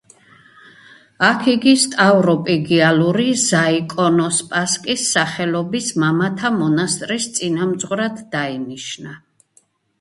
[1.25, 9.19] აქ იგი სტავროპიგიალური ზაიკონოსპასკის სახელობის მამათა მონასტრის წინამძღვრად დაინიშნა.